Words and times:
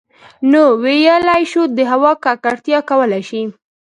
نـو 0.51 0.63
٫ويلـی 0.81 1.41
شـوو 1.51 1.63
د 1.77 1.79
هـوا 1.91 2.11
ککـړتـيا 2.23 2.79
کـولی 2.89 3.21
شـي 3.29 3.41